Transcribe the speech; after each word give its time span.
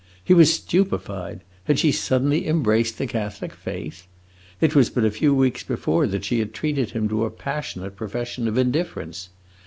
He 0.23 0.33
was 0.33 0.51
stupefied: 0.51 1.41
had 1.65 1.77
she 1.77 1.91
suddenly 1.91 2.47
embraced 2.47 2.97
the 2.97 3.05
Catholic 3.05 3.53
faith? 3.53 4.07
It 4.59 4.73
was 4.73 4.89
but 4.89 5.05
a 5.05 5.11
few 5.11 5.31
weeks 5.35 5.63
before 5.63 6.07
that 6.07 6.25
she 6.25 6.39
had 6.39 6.55
treated 6.55 6.89
him 6.89 7.07
to 7.09 7.23
a 7.23 7.29
passionate 7.29 7.95
profession 7.95 8.47
of 8.47 8.57
indifference. 8.57 9.29